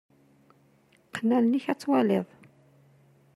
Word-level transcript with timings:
Qqen 1.07 1.29
allen-ik 1.37 1.65
ad 1.71 1.79
twaliḍ. 1.79 2.27